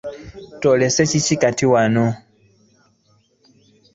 Twolesa 0.59 1.01
ki 1.11 1.35
kati 1.41 1.65
wano? 1.73 2.05